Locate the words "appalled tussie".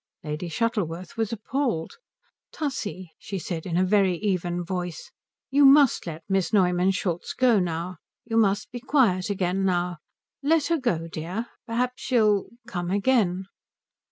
1.31-3.11